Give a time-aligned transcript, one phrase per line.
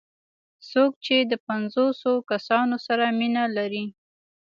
[0.69, 3.85] څوک چې د پنځوسو کسانو سره مینه لري.